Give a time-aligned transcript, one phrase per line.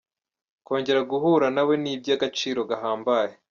[0.65, 3.33] Kongera guhura na we ni iby’agaciro gahambaye.